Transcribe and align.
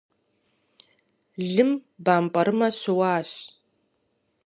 Лым 1.51 1.71
бампӏэрымэ 2.05 2.67
щыуащ. 2.79 3.29